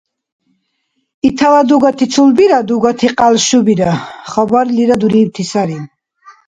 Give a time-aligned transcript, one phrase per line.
[1.27, 3.91] Итала дугати цулбира дугати кьялшубира
[4.31, 5.77] хабарлира дурибти сари